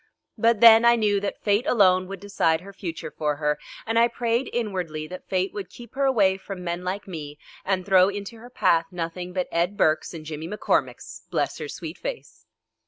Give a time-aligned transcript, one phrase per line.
[0.35, 4.07] But then I knew that fate alone would decide her future for her, and I
[4.07, 8.37] prayed inwardly that fate would keep her away from men like me and throw into
[8.37, 12.47] her path nothing but Ed Burkes and Jimmy McCormicks, bless her sweet face!